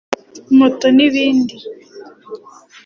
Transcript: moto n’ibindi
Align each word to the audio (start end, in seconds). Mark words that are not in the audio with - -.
moto 0.57 0.85
n’ibindi 0.95 1.55